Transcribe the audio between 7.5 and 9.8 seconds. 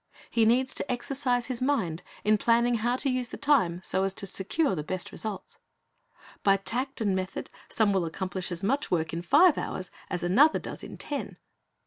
some will accomplish as much work in five